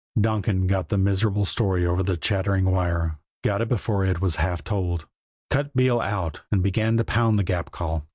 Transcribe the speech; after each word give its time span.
Donkin 0.19 0.65
got 0.65 0.89
the 0.89 0.97
miserable 0.97 1.45
story 1.45 1.85
over 1.85 2.01
the 2.01 2.17
chattering 2.17 2.65
wire 2.65 3.19
got 3.43 3.61
it 3.61 3.69
before 3.69 4.03
it 4.03 4.19
was 4.19 4.37
half 4.37 4.63
told 4.63 5.05
cut 5.51 5.75
Beale 5.75 6.01
out 6.01 6.41
and 6.51 6.63
began 6.63 6.97
to 6.97 7.03
pound 7.03 7.37
the 7.37 7.43
Gap 7.43 7.69
call. 7.69 8.07